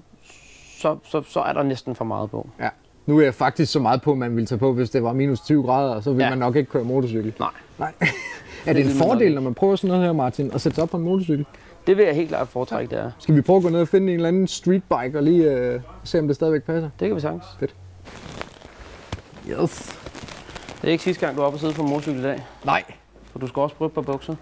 så, 0.79 0.97
så, 1.03 1.21
så 1.27 1.39
er 1.39 1.53
der 1.53 1.63
næsten 1.63 1.95
for 1.95 2.05
meget 2.05 2.29
på. 2.31 2.49
Ja. 2.59 2.69
Nu 3.05 3.17
er 3.19 3.23
jeg 3.23 3.33
faktisk 3.33 3.71
så 3.71 3.79
meget 3.79 4.01
på, 4.01 4.15
man 4.15 4.35
ville 4.35 4.45
tage 4.47 4.59
på, 4.59 4.73
hvis 4.73 4.89
det 4.89 5.03
var 5.03 5.13
minus 5.13 5.39
20 5.41 5.63
grader, 5.63 6.01
så 6.01 6.09
ville 6.11 6.23
Ja. 6.23 6.29
man 6.29 6.37
nok 6.39 6.55
ikke 6.55 6.71
køre 6.71 6.83
motorcykel. 6.83 7.33
Nej. 7.39 7.49
Nej. 7.79 7.93
er 8.67 8.73
det 8.73 8.85
en 8.85 8.91
fordel, 8.91 9.33
når 9.35 9.41
man 9.41 9.53
prøver 9.53 9.75
sådan 9.75 9.87
noget 9.87 10.03
her, 10.05 10.13
Martin, 10.13 10.51
at 10.53 10.61
sætte 10.61 10.75
sig 10.75 10.83
op 10.83 10.89
på 10.89 10.97
en 10.97 11.03
motorcykel? 11.03 11.45
Det 11.87 11.97
vil 11.97 12.05
jeg 12.05 12.15
helt 12.15 12.29
klart 12.29 12.47
foretrække, 12.47 12.95
det 12.95 12.99
er. 13.03 13.11
Skal 13.19 13.35
vi 13.35 13.41
prøve 13.41 13.57
at 13.57 13.63
gå 13.63 13.69
ned 13.69 13.81
og 13.81 13.87
finde 13.87 14.07
en 14.07 14.13
eller 14.15 14.27
anden 14.27 14.47
streetbike 14.47 15.17
og 15.17 15.23
lige 15.23 15.51
øh, 15.51 15.81
se, 16.03 16.19
om 16.19 16.27
det 16.27 16.35
stadigvæk 16.35 16.63
passer? 16.63 16.89
Det 16.99 17.07
kan 17.07 17.15
vi 17.15 17.21
sagtens. 17.21 17.43
Yes. 19.51 19.97
Det 20.81 20.87
er 20.87 20.91
ikke 20.91 21.03
sidste 21.03 21.25
gang, 21.25 21.37
du 21.37 21.41
er 21.41 21.45
oppe 21.45 21.55
og 21.55 21.59
sidde 21.59 21.73
på 21.73 21.81
en 21.81 21.89
motorcykel 21.89 22.19
i 22.19 22.23
dag. 22.23 22.45
Nej, 22.65 22.83
For 23.31 23.39
du 23.39 23.47
skal 23.47 23.59
også 23.61 23.75
prøve 23.75 23.89
på 23.89 24.01
bukser. 24.01 24.35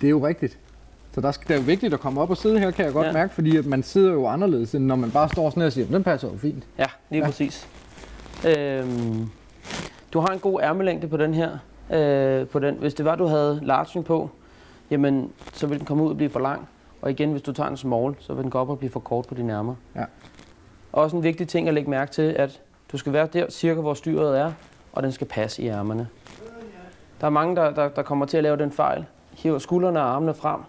det 0.00 0.06
er 0.06 0.10
jo 0.10 0.26
rigtigt. 0.26 0.58
Så 1.14 1.20
der 1.20 1.30
skal, 1.30 1.48
det 1.48 1.54
er 1.54 1.58
jo 1.58 1.64
vigtigt 1.66 1.94
at 1.94 2.00
komme 2.00 2.20
op 2.20 2.30
og 2.30 2.36
sidde 2.36 2.58
her, 2.58 2.70
kan 2.70 2.84
jeg 2.84 2.92
godt 2.92 3.06
Ja. 3.06 3.12
mærke, 3.12 3.34
fordi 3.34 3.56
at 3.56 3.66
man 3.66 3.82
sidder 3.82 4.12
jo 4.12 4.26
anderledes, 4.26 4.74
end 4.74 4.84
når 4.84 4.96
man 4.96 5.10
bare 5.10 5.28
står 5.28 5.50
sådan 5.50 5.60
her 5.60 5.66
og 5.66 5.72
siger, 5.72 5.86
den 5.86 6.04
passer 6.04 6.28
jo 6.32 6.38
fint. 6.38 6.64
Ja, 6.78 6.86
lige 7.10 7.20
ja. 7.20 7.26
præcis. 7.26 7.68
Øhm, 8.46 9.30
du 10.12 10.20
har 10.20 10.28
en 10.28 10.38
god 10.38 10.60
ærmelængde 10.62 11.08
på 11.08 11.16
den 11.16 11.34
her. 11.34 11.58
Øh, 11.90 12.46
på 12.46 12.58
den. 12.58 12.74
Hvis 12.74 12.94
det 12.94 13.04
var, 13.04 13.14
du 13.14 13.26
havde 13.26 13.60
largen 13.62 14.04
på, 14.04 14.30
jamen, 14.90 15.32
så 15.52 15.66
vil 15.66 15.78
den 15.78 15.86
komme 15.86 16.02
ud 16.04 16.10
og 16.10 16.16
blive 16.16 16.30
for 16.30 16.40
lang. 16.40 16.68
Og 17.02 17.10
igen, 17.10 17.30
hvis 17.30 17.42
du 17.42 17.52
tager 17.52 17.70
en 17.70 17.76
small, 17.76 18.14
så 18.18 18.34
vil 18.34 18.42
den 18.42 18.50
gå 18.50 18.58
op 18.58 18.68
og 18.70 18.78
blive 18.78 18.90
for 18.90 19.00
kort 19.00 19.26
på 19.26 19.34
dine 19.34 19.52
ærmer. 19.52 19.74
Ja. 19.96 20.04
Også 20.92 21.16
en 21.16 21.22
vigtig 21.22 21.48
ting 21.48 21.68
at 21.68 21.74
lægge 21.74 21.90
mærke 21.90 22.10
til, 22.12 22.22
at 22.22 22.60
du 22.92 22.98
skal 22.98 23.12
være 23.12 23.26
der 23.32 23.50
cirka, 23.50 23.80
hvor 23.80 23.94
styret 23.94 24.38
er, 24.40 24.52
og 24.92 25.02
den 25.02 25.12
skal 25.12 25.26
passe 25.26 25.62
i 25.62 25.68
ærmerne. 25.68 26.08
Der 27.20 27.26
er 27.26 27.30
mange, 27.30 27.56
der, 27.56 27.70
der, 27.70 27.88
der 27.88 28.02
kommer 28.02 28.26
til 28.26 28.36
at 28.36 28.42
lave 28.42 28.56
den 28.56 28.72
fejl. 28.72 29.04
Hiver 29.32 29.58
skuldrene 29.58 30.00
og 30.00 30.06
armene 30.14 30.34
frem, 30.34 30.60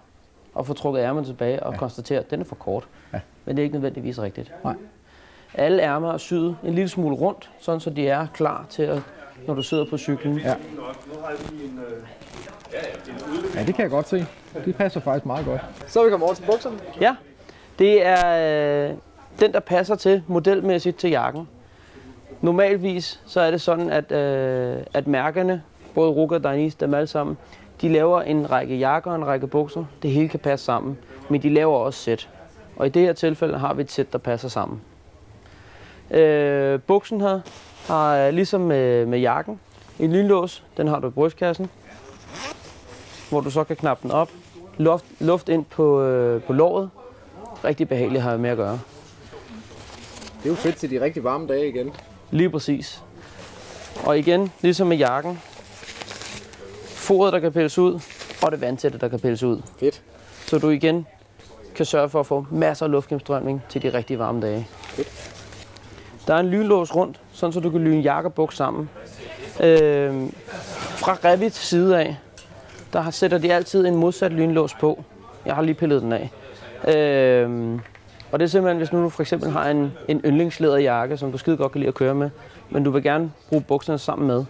og 0.55 0.65
får 0.67 0.73
trukket 0.73 1.01
ærmerne 1.01 1.27
tilbage 1.27 1.63
og 1.63 1.73
Ja. 1.73 1.77
konstaterer, 1.79 2.19
at 2.19 2.31
den 2.31 2.41
er 2.41 2.45
for 2.45 2.55
kort. 2.55 2.87
Ja. 3.13 3.19
Men 3.45 3.55
det 3.57 3.61
er 3.61 3.63
ikke 3.63 3.73
nødvendigvis 3.75 4.21
rigtigt. 4.21 4.51
Nej. 4.63 4.75
Alle 5.53 5.81
ærmer 5.83 6.13
er 6.13 6.17
syet 6.17 6.57
en 6.63 6.73
lille 6.73 6.89
smule 6.89 7.15
rundt, 7.15 7.49
sådan 7.59 7.79
så 7.79 7.89
de 7.89 8.07
er 8.07 8.27
klar 8.33 8.65
til, 8.69 8.83
at, 8.83 9.01
når 9.47 9.53
du 9.53 9.61
sidder 9.63 9.85
på 9.85 9.97
cyklen. 9.97 10.39
Ja. 10.39 10.55
Ja, 13.55 13.63
det 13.63 13.75
kan 13.75 13.83
jeg 13.83 13.89
godt 13.89 14.07
se. 14.09 14.25
Det 14.65 14.75
passer 14.75 14.99
faktisk 14.99 15.25
meget 15.25 15.45
godt. 15.45 15.61
Så 15.87 15.99
er 15.99 16.03
vi 16.05 16.09
kommet 16.09 16.25
over 16.25 16.33
til 16.35 16.43
bukserne. 16.43 16.77
Ja, 17.01 17.15
det 17.79 18.05
er 18.05 18.89
øh, 18.89 18.95
den, 19.39 19.53
der 19.53 19.59
passer 19.59 19.95
til 19.95 20.23
modelmæssigt 20.27 20.97
til 20.97 21.09
jakken. 21.09 21.47
Normalvis 22.41 23.21
så 23.25 23.41
er 23.41 23.51
det 23.51 23.61
sådan, 23.61 23.89
at, 23.89 24.11
øh, 24.11 24.77
at 24.93 25.07
mærkerne, 25.07 25.63
både 25.95 26.11
Ruka 26.11 26.35
og 26.35 26.43
Danis, 26.43 26.75
dem 26.75 26.93
alle 26.93 27.07
sammen, 27.07 27.37
de 27.81 27.89
laver 27.89 28.21
en 28.21 28.51
række 28.51 28.77
jakker 28.77 29.11
og 29.11 29.15
en 29.15 29.27
række 29.27 29.47
bukser. 29.47 29.85
Det 30.01 30.11
hele 30.11 30.29
kan 30.29 30.39
passe 30.39 30.65
sammen, 30.65 30.97
men 31.29 31.41
de 31.41 31.49
laver 31.49 31.77
også 31.77 31.99
sæt. 31.99 32.29
Og 32.75 32.85
i 32.85 32.89
det 32.89 33.01
her 33.01 33.13
tilfælde 33.13 33.57
har 33.57 33.73
vi 33.73 33.81
et 33.81 33.91
sæt, 33.91 34.13
der 34.13 34.19
passer 34.19 34.47
sammen. 34.47 34.81
Øh, 36.11 36.79
buksen 36.79 37.21
her 37.21 37.39
har 37.87 38.17
øh, 38.17 38.33
ligesom 38.33 38.61
med, 38.61 39.05
med 39.05 39.19
jakken 39.19 39.59
en 39.99 40.11
lynlås. 40.11 40.63
Den 40.77 40.87
har 40.87 40.99
du 40.99 41.07
i 41.07 41.11
brystkassen, 41.11 41.69
hvor 43.29 43.41
du 43.41 43.51
så 43.51 43.63
kan 43.63 43.75
knappe 43.75 44.03
den 44.03 44.11
op. 44.11 44.29
Luft, 44.77 45.05
luft 45.19 45.49
ind 45.49 45.65
på, 45.65 46.01
øh, 46.01 46.41
på 46.41 46.53
låret. 46.53 46.89
Rigtig 47.63 47.89
behageligt 47.89 48.23
har 48.23 48.31
jeg 48.31 48.39
med 48.39 48.49
at 48.49 48.57
gøre. 48.57 48.79
Det 50.37 50.45
er 50.45 50.49
jo 50.49 50.55
fedt 50.55 50.75
til 50.75 50.89
de 50.89 51.01
rigtig 51.01 51.23
varme 51.23 51.47
dage 51.47 51.69
igen. 51.69 51.91
Lige 52.31 52.49
præcis. 52.49 53.01
Og 54.03 54.19
igen, 54.19 54.51
ligesom 54.61 54.87
med 54.87 54.97
jakken. 54.97 55.39
Foret, 56.85 57.33
der 57.33 57.39
kan 57.39 57.51
pilles 57.51 57.77
ud, 57.77 57.99
og 58.43 58.51
det 58.51 58.61
vandtætte, 58.61 58.97
der 58.99 59.07
kan 59.07 59.19
pilles 59.19 59.43
ud. 59.43 59.61
Fedt. 59.79 60.01
Så 60.47 60.57
du 60.59 60.69
igen 60.69 61.05
kan 61.75 61.85
sørge 61.85 62.09
for 62.09 62.19
at 62.19 62.25
få 62.25 62.45
masser 62.51 62.85
af 62.85 62.91
luftgennemstrømning 62.91 63.63
til 63.69 63.81
de 63.81 63.93
rigtig 63.93 64.19
varme 64.19 64.41
dage. 64.41 64.67
Der 66.27 66.33
er 66.35 66.39
en 66.39 66.49
lynlås 66.49 66.95
rundt, 66.95 67.19
sådan 67.31 67.53
så 67.53 67.59
du 67.59 67.69
kan 67.69 67.81
lyne 67.81 68.01
jakke 68.01 68.27
og 68.29 68.33
buks 68.33 68.55
sammen. 68.57 68.89
Øh, 69.59 70.29
fra 70.97 71.17
Revit 71.25 71.55
side 71.55 71.99
af, 71.99 72.17
der 72.93 73.01
har- 73.01 73.11
sætter 73.11 73.37
de 73.37 73.53
altid 73.53 73.85
en 73.87 73.95
modsat 73.95 74.31
lynlås 74.31 74.73
på. 74.73 75.03
Jeg 75.45 75.55
har 75.55 75.61
lige 75.61 75.75
pillet 75.75 76.01
den 76.01 76.13
af. 76.13 76.29
Øh, 76.95 77.79
og 78.31 78.39
det 78.39 78.45
er 78.45 78.49
simpelthen, 78.49 78.77
hvis 78.77 78.93
nu 78.93 79.03
du 79.03 79.09
for 79.09 79.21
eksempel 79.21 79.49
har 79.49 79.69
en, 79.69 79.91
en 80.07 80.21
yndlingslæderjakke, 80.25 81.17
som 81.17 81.31
du 81.31 81.37
skide 81.37 81.57
godt 81.57 81.71
kan 81.71 81.79
lide 81.79 81.87
at 81.87 81.93
køre 81.93 82.15
med, 82.15 82.29
men 82.69 82.83
du 82.83 82.91
vil 82.91 83.03
gerne 83.03 83.31
bruge 83.49 83.63
bukserne 83.67 83.99
sammen 83.99 84.27
med, 84.27 84.45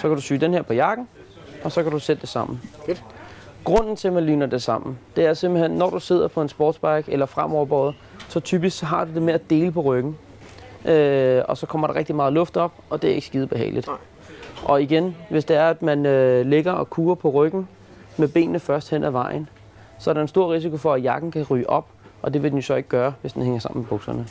så 0.00 0.08
kan 0.08 0.14
du 0.14 0.20
sy 0.20 0.32
den 0.32 0.54
her 0.54 0.62
på 0.62 0.72
jakken, 0.72 1.08
og 1.64 1.72
så 1.72 1.82
kan 1.82 1.92
du 1.92 1.98
sætte 1.98 2.20
det 2.20 2.28
sammen. 2.28 2.60
Fedt. 2.86 3.04
Grunden 3.64 3.96
til, 3.96 4.08
at 4.08 4.14
man 4.14 4.24
lyner 4.24 4.46
det 4.46 4.62
sammen, 4.62 4.98
det 5.16 5.26
er 5.26 5.34
simpelthen, 5.34 5.70
når 5.70 5.90
du 5.90 6.00
sidder 6.00 6.28
på 6.28 6.42
en 6.42 6.48
sportsbike 6.48 7.04
eller 7.12 7.26
fremoverbåret, 7.26 7.94
så 8.28 8.40
typisk 8.40 8.78
så 8.78 8.86
har 8.86 9.04
du 9.04 9.14
det 9.14 9.22
med 9.22 9.34
at 9.34 9.50
dele 9.50 9.72
på 9.72 9.80
ryggen. 9.80 10.16
Øh, 10.84 11.42
og 11.48 11.56
så 11.56 11.66
kommer 11.66 11.86
der 11.86 11.94
rigtig 11.94 12.16
meget 12.16 12.32
luft 12.32 12.56
op, 12.56 12.72
og 12.90 13.02
det 13.02 13.10
er 13.10 13.14
ikke 13.14 13.26
skide 13.26 13.46
behageligt. 13.46 13.86
Nej. 13.86 13.96
Og 14.64 14.82
igen, 14.82 15.16
hvis 15.30 15.44
det 15.44 15.56
er, 15.56 15.70
at 15.70 15.82
man 15.82 16.06
øh, 16.06 16.46
ligger 16.46 16.72
og 16.72 16.90
kurer 16.90 17.14
på 17.14 17.30
ryggen 17.30 17.68
med 18.16 18.28
benene 18.28 18.60
først 18.60 18.90
hen 18.90 19.04
ad 19.04 19.10
vejen, 19.10 19.48
så 19.98 20.10
er 20.10 20.14
der 20.14 20.20
en 20.20 20.28
stor 20.28 20.52
risiko 20.52 20.76
for, 20.76 20.94
at 20.94 21.02
jakken 21.02 21.30
kan 21.30 21.42
ryge 21.50 21.70
op, 21.70 21.86
og 22.22 22.34
det 22.34 22.42
vil 22.42 22.50
den 22.50 22.58
jo 22.58 22.62
så 22.62 22.74
ikke 22.74 22.88
gøre, 22.88 23.14
hvis 23.20 23.32
den 23.32 23.42
hænger 23.42 23.60
sammen 23.60 23.80
med 23.80 23.88
bukserne. 23.88 24.26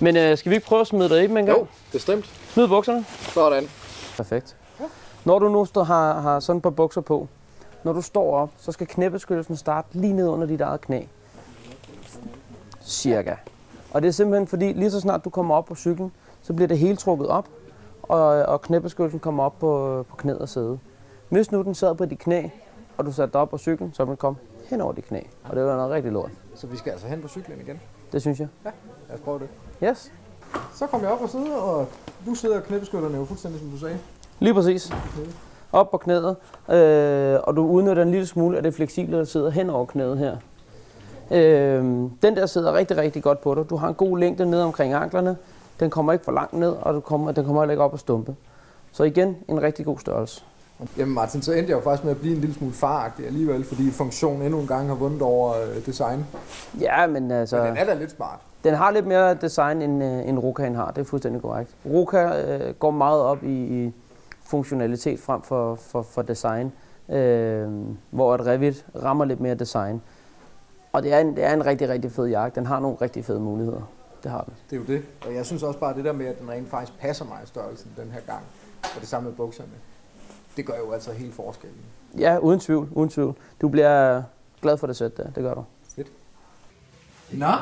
Men 0.00 0.16
øh, 0.16 0.38
skal 0.38 0.50
vi 0.50 0.54
ikke 0.54 0.66
prøve 0.66 0.80
at 0.80 0.86
smide 0.86 1.08
dig 1.08 1.24
i 1.24 1.26
dem 1.26 1.36
en 1.36 1.46
gang? 1.46 1.58
Jo, 1.58 1.66
bestemt. 1.92 2.24
Smid 2.24 2.68
bukserne. 2.68 3.04
Sådan. 3.34 3.68
Perfekt. 4.16 4.56
Når 5.24 5.38
du 5.38 5.48
nu 5.48 5.64
står, 5.64 5.84
har, 5.84 6.20
har 6.20 6.40
sådan 6.40 6.56
et 6.56 6.62
par 6.62 6.70
bukser 6.70 7.00
på, 7.00 7.28
når 7.84 7.92
du 7.92 8.00
står 8.02 8.36
op, 8.36 8.50
så 8.56 8.72
skal 8.72 8.86
knæbeskyttelsen 8.86 9.56
starte 9.56 9.88
lige 9.92 10.12
ned 10.12 10.28
under 10.28 10.46
dit 10.46 10.60
eget 10.60 10.80
knæ. 10.80 11.02
Cirka. 12.82 13.34
Og 13.90 14.02
det 14.02 14.08
er 14.08 14.12
simpelthen 14.12 14.46
fordi, 14.46 14.72
lige 14.72 14.90
så 14.90 15.00
snart 15.00 15.24
du 15.24 15.30
kommer 15.30 15.54
op 15.54 15.64
på 15.64 15.74
cyklen, 15.74 16.12
så 16.42 16.52
bliver 16.52 16.68
det 16.68 16.78
hele 16.78 16.96
trukket 16.96 17.28
op, 17.28 17.48
og, 18.02 18.20
og 18.20 18.62
knæbeskyttelsen 18.62 19.20
kommer 19.20 19.44
op 19.44 19.58
på, 19.58 20.04
på 20.08 20.16
knæet 20.16 20.38
og 20.38 20.48
sædet. 20.48 20.78
Hvis 21.28 21.52
nu 21.52 21.62
den 21.62 21.74
sad 21.74 21.94
på 21.94 22.04
dit 22.04 22.18
knæ, 22.18 22.48
og 22.96 23.06
du 23.06 23.12
satte 23.12 23.32
dig 23.32 23.40
op 23.40 23.50
på 23.50 23.58
cyklen, 23.58 23.92
så 23.94 24.04
ville 24.04 24.10
den 24.10 24.16
komme 24.16 24.38
hen 24.70 24.80
over 24.80 24.92
dit 24.92 25.04
knæ. 25.04 25.20
Og 25.44 25.56
det 25.56 25.64
var 25.64 25.76
noget 25.76 25.90
rigtig 25.90 26.12
lort. 26.12 26.30
Så 26.54 26.66
vi 26.66 26.76
skal 26.76 26.90
altså 26.90 27.06
hen 27.06 27.22
på 27.22 27.28
cyklen 27.28 27.60
igen. 27.60 27.80
Det 28.12 28.20
synes 28.20 28.40
jeg. 28.40 28.48
Lad 28.64 28.72
os 29.14 29.20
prøve 29.20 29.38
det. 29.38 29.48
Yes, 29.88 30.12
Så 30.74 30.86
kom 30.86 31.02
jeg 31.02 31.10
op 31.10 31.20
og 31.22 31.28
sidder, 31.28 31.56
og 31.56 31.86
du 32.26 32.34
sidder 32.34 32.60
knæbeskytterne 32.60 33.16
jo 33.18 33.24
fuldstændig 33.24 33.60
som 33.60 33.70
du 33.70 33.78
sagde. 33.78 33.98
lige 34.40 34.54
præcis. 34.54 34.92
Op 35.72 35.90
på 35.90 35.96
knæet, 35.98 36.36
øh, 36.70 37.40
og 37.42 37.56
du 37.56 37.66
udnytter 37.66 38.02
en 38.02 38.10
lille 38.10 38.26
smule 38.26 38.56
af 38.56 38.62
det 38.62 38.74
fleksible, 38.74 39.18
der 39.18 39.24
sidder 39.24 39.50
hen 39.50 39.70
over 39.70 39.84
knæet 39.86 40.18
her. 40.18 40.36
Øh, 41.30 41.84
den 42.22 42.36
der 42.36 42.46
sidder 42.46 42.72
rigtig, 42.72 42.96
rigtig 42.96 43.22
godt 43.22 43.40
på 43.40 43.54
dig. 43.54 43.70
Du 43.70 43.76
har 43.76 43.88
en 43.88 43.94
god 43.94 44.18
længde 44.18 44.46
ned 44.50 44.60
omkring 44.62 44.92
anklerne. 44.94 45.36
Den 45.80 45.90
kommer 45.90 46.12
ikke 46.12 46.24
for 46.24 46.32
langt 46.32 46.52
ned, 46.52 46.70
og 46.82 46.94
du 46.94 47.00
kommer, 47.00 47.32
den 47.32 47.44
kommer 47.44 47.62
heller 47.62 47.72
ikke 47.72 47.82
op 47.84 47.94
at 47.94 48.00
stumpe. 48.00 48.36
Så 48.92 49.04
igen, 49.04 49.36
en 49.48 49.62
rigtig 49.62 49.84
god 49.84 49.98
størrelse. 49.98 50.44
Jamen 50.96 51.14
Martin, 51.14 51.42
så 51.42 51.52
endte 51.52 51.70
jeg 51.70 51.76
jo 51.76 51.80
faktisk 51.80 52.04
med 52.04 52.12
at 52.12 52.20
blive 52.20 52.34
en 52.34 52.40
lille 52.40 52.54
smule 52.54 52.72
faragtig 52.72 53.26
alligevel, 53.26 53.64
fordi 53.64 53.90
funktion 53.90 54.42
endnu 54.42 54.60
en 54.60 54.66
gang 54.66 54.88
har 54.88 54.94
vundet 54.94 55.22
over 55.22 55.54
øh, 55.54 55.86
design. 55.86 56.26
Ja, 56.80 57.06
men 57.06 57.30
altså... 57.30 57.56
Men 57.56 57.66
den 57.66 57.76
er 57.76 57.84
da 57.84 57.94
lidt 57.94 58.10
smart. 58.10 58.40
Den 58.64 58.74
har 58.74 58.90
lidt 58.90 59.06
mere 59.06 59.34
design, 59.34 59.82
end, 59.82 60.04
øh, 60.04 60.28
end 60.28 60.38
Rokaen 60.38 60.74
har. 60.74 60.90
Det 60.90 61.00
er 61.00 61.04
fuldstændig 61.04 61.42
korrekt. 61.42 61.70
Roka 61.86 62.18
øh, 62.18 62.74
går 62.74 62.90
meget 62.90 63.20
op 63.20 63.44
i, 63.44 63.84
i 63.84 63.92
funktionalitet 64.44 65.20
frem 65.20 65.42
for, 65.42 65.74
for, 65.74 66.02
for 66.02 66.22
design, 66.22 66.72
øh, 67.08 67.68
hvor 68.10 68.34
et 68.34 68.46
Revit 68.46 68.86
rammer 69.02 69.24
lidt 69.24 69.40
mere 69.40 69.54
design. 69.54 70.02
Og 70.92 71.02
det 71.02 71.12
er, 71.12 71.18
en, 71.18 71.36
det 71.36 71.44
er 71.44 71.52
en 71.52 71.66
rigtig, 71.66 71.88
rigtig 71.88 72.12
fed 72.12 72.26
jakke. 72.26 72.54
Den 72.54 72.66
har 72.66 72.80
nogle 72.80 72.96
rigtig 73.00 73.24
fede 73.24 73.40
muligheder. 73.40 73.90
Det 74.22 74.30
har 74.30 74.40
den. 74.40 74.54
Det 74.70 74.76
er 74.76 74.80
jo 74.80 74.86
det. 74.86 75.04
Og 75.26 75.34
jeg 75.34 75.46
synes 75.46 75.62
også 75.62 75.80
bare 75.80 75.94
det 75.94 76.04
der 76.04 76.12
med, 76.12 76.26
at 76.26 76.40
den 76.40 76.50
rent 76.50 76.70
faktisk 76.70 76.98
passer 76.98 77.24
mig 77.24 77.38
i 77.44 77.46
størrelsen 77.46 77.90
den 77.96 78.10
her 78.12 78.20
gang. 78.20 78.42
Og 78.82 79.00
det 79.00 79.08
samme 79.08 79.28
med 79.28 79.36
bukserne. 79.36 79.68
Det 80.56 80.66
gør 80.66 80.76
jo 80.78 80.92
altså 80.92 81.12
helt 81.12 81.34
forskellen. 81.34 81.78
Ja, 82.18 82.38
uden 82.38 82.60
tvivl. 82.60 82.88
Uden 82.92 83.10
tvivl. 83.10 83.34
Du 83.60 83.68
bliver 83.68 84.22
glad 84.62 84.78
for 84.78 84.86
det 84.86 84.96
sæt 84.96 85.16
der. 85.16 85.24
Det 85.30 85.42
gør 85.42 85.54
du. 85.54 85.64
Fedt. 85.96 86.08
Nå, 87.30 87.52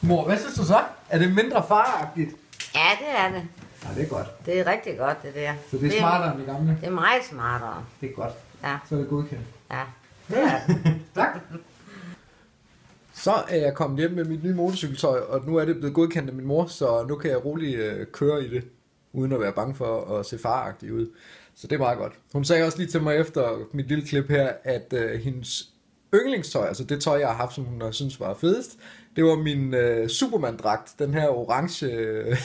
mor, 0.00 0.24
hvad 0.24 0.36
synes 0.38 0.54
du 0.54 0.64
så? 0.64 0.78
Er 1.08 1.18
det 1.18 1.34
mindre 1.34 1.64
faragtigt? 1.68 2.30
Ja, 2.74 2.88
det 3.00 3.08
er 3.18 3.28
det. 3.32 3.42
Ja, 3.84 3.88
det 3.94 4.02
er 4.02 4.08
godt. 4.08 4.46
Det 4.46 4.60
er 4.60 4.66
rigtig 4.66 4.98
godt, 4.98 5.22
det 5.22 5.34
der. 5.34 5.52
Så 5.70 5.76
det 5.76 5.86
er 5.94 5.98
smartere 6.00 6.30
end 6.30 6.38
det 6.38 6.46
gamle? 6.46 6.78
Det 6.80 6.86
er 6.86 6.92
meget 6.92 7.24
smartere. 7.30 7.84
Det 8.00 8.10
er 8.10 8.14
godt. 8.14 8.32
Ja, 8.64 8.78
Så 8.88 8.94
er 8.94 8.98
det 8.98 9.08
godkendt. 9.08 9.44
ja. 9.70 9.82
Det 10.28 10.38
er 10.38 10.60
det. 10.66 10.94
Tak. 11.14 11.38
Så 13.14 13.32
er 13.48 13.56
jeg 13.56 13.74
kommet 13.74 13.98
hjem 13.98 14.10
med 14.10 14.24
mit 14.24 14.44
nye 14.44 14.54
motorcykeltøj, 14.54 15.20
og 15.20 15.40
nu 15.46 15.56
er 15.56 15.64
det 15.64 15.76
blevet 15.76 15.94
godkendt 15.94 16.28
af 16.30 16.36
min 16.36 16.46
mor, 16.46 16.66
så 16.66 17.04
nu 17.08 17.16
kan 17.16 17.30
jeg 17.30 17.44
roligt 17.44 17.78
øh, 17.80 18.06
køre 18.12 18.44
i 18.44 18.48
det, 18.50 18.64
uden 19.12 19.32
at 19.32 19.40
være 19.40 19.52
bange 19.52 19.74
for 19.74 20.18
at 20.18 20.26
se 20.26 20.38
faragtig 20.38 20.92
ud. 20.92 21.06
Så 21.54 21.66
det 21.66 21.74
er 21.74 21.78
meget 21.78 21.98
godt. 21.98 22.12
Hun 22.32 22.44
sagde 22.44 22.64
også 22.64 22.78
lige 22.78 22.88
til 22.88 23.02
mig 23.02 23.16
efter 23.16 23.58
mit 23.72 23.88
lille 23.88 24.06
klip 24.06 24.28
her, 24.28 24.52
at 24.64 24.92
øh, 24.92 25.20
hendes 25.20 25.68
yndlingstøj, 26.14 26.66
altså 26.66 26.84
det 26.84 27.02
tøj, 27.02 27.18
jeg 27.18 27.28
har 27.28 27.34
haft, 27.34 27.54
som 27.54 27.64
hun 27.64 27.80
har 27.80 27.90
synes 27.90 28.20
var 28.20 28.34
fedest, 28.34 28.78
det 29.16 29.24
var 29.24 29.36
min 29.36 29.74
øh, 29.74 30.08
Superman-dragt, 30.08 30.94
den 30.98 31.14
her 31.14 31.28
orange 31.28 31.86
øh, 31.86 32.36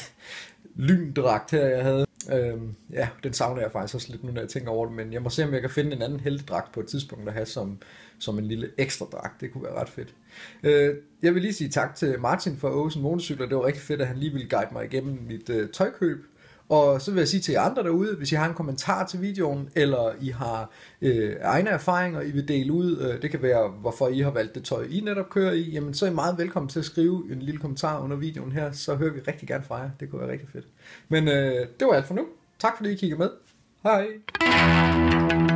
lyndragt 0.76 1.52
her, 1.52 1.66
jeg 1.66 1.84
havde. 1.84 2.08
Øhm, 2.34 2.76
ja, 2.94 3.10
den 3.24 3.34
savner 3.34 3.62
jeg 3.62 3.72
faktisk 3.72 3.96
også 3.96 4.12
lidt 4.12 4.24
nu, 4.24 4.32
når 4.32 4.42
jeg 4.42 4.50
tænker 4.50 4.72
over 4.72 4.86
det, 4.86 4.96
men 4.96 5.14
jeg 5.14 5.22
må 5.22 5.30
se, 5.30 5.44
om 5.44 5.54
jeg 5.54 5.62
kan 5.62 5.70
finde 5.70 5.96
en 5.96 6.02
anden 6.02 6.20
heltedragt 6.20 6.72
på 6.72 6.80
et 6.80 6.88
tidspunkt 6.88 7.28
at 7.28 7.34
have 7.34 7.46
som, 7.46 7.78
som 8.20 8.40
en 8.40 8.46
lille 8.46 8.70
ekstra 8.78 9.06
dragt. 9.06 9.42
Det 9.42 9.54
kunne 9.54 9.64
være 9.64 9.82
ret 9.82 9.90
fedt. 9.90 10.16
Øh, 10.64 10.96
jeg 11.22 11.34
vil 11.34 11.42
lige 11.42 11.54
sige 11.54 11.70
tak 11.70 11.96
til 11.96 12.20
Martin 12.20 12.58
for 12.58 12.70
Åsen 12.70 13.02
Motorcykler. 13.02 13.48
Det 13.48 13.58
var 13.58 13.66
rigtig 13.66 13.84
fedt, 13.84 14.02
at 14.02 14.08
han 14.08 14.18
lige 14.18 14.32
ville 14.32 14.50
guide 14.50 14.70
mig 14.72 14.86
igennem 14.86 15.20
mit 15.28 15.50
øh, 15.50 15.70
tøjkøb. 15.70 16.26
Og 16.70 17.02
så 17.02 17.12
vil 17.12 17.20
jeg 17.20 17.28
sige 17.28 17.42
til 17.42 17.52
jer 17.52 17.62
andre 17.62 17.84
derude, 17.84 18.16
hvis 18.16 18.32
I 18.32 18.36
har 18.36 18.48
en 18.48 18.54
kommentar 18.54 19.06
til 19.06 19.22
videoen, 19.22 19.70
eller 19.76 20.14
I 20.22 20.30
har 20.30 20.72
øh, 21.02 21.36
egne 21.42 21.70
erfaringer, 21.70 22.22
I 22.22 22.32
vil 22.32 22.48
dele 22.48 22.74
ud, 22.74 22.98
øh, 22.98 23.22
det 23.22 23.32
kan 23.32 23.42
være, 23.42 23.68
hvorfor 23.68 24.08
I 24.08 24.20
har 24.20 24.32
valgt 24.32 24.56
det 24.56 24.64
tøj, 24.64 24.88
I 24.90 25.00
netop 25.00 25.30
kører 25.30 25.54
i, 25.54 25.62
jamen 25.62 25.94
så 25.94 26.06
er 26.06 26.10
I 26.10 26.14
meget 26.14 26.38
velkommen 26.38 26.70
til 26.70 26.80
at 26.80 26.86
skrive 26.86 27.32
en 27.32 27.40
lille 27.40 27.60
kommentar 27.60 28.00
under 28.04 28.18
videoen 28.18 28.52
her, 28.52 28.72
så 28.72 28.96
hører 28.96 29.14
vi 29.14 29.20
rigtig 29.20 29.48
gerne 29.48 29.64
fra 29.64 29.76
jer. 29.76 29.90
Det 30.00 30.10
kunne 30.10 30.22
være 30.22 30.32
rigtig 30.32 30.50
fedt. 30.50 30.66
Men 31.10 31.28
øh, 31.28 31.68
det 31.80 31.88
var 31.88 31.94
alt 31.94 32.08
for 32.08 32.14
nu. 32.14 32.26
Tak 32.60 32.78
fordi 32.78 32.90
I 32.90 32.96
kiggede 32.96 33.20
med. 33.20 33.30
Hej! 33.84 35.47